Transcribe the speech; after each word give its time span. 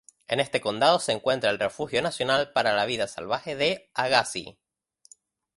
En 0.27 0.39
este 0.39 0.61
condado 0.61 0.97
se 0.97 1.11
encuentra 1.11 1.51
el 1.51 1.59
refugio 1.59 2.01
nacional 2.01 2.53
para 2.53 2.73
la 2.73 2.85
vida 2.87 3.05
salvaje 3.07 3.55
de 3.55 3.91
"Agassiz". 3.93 4.57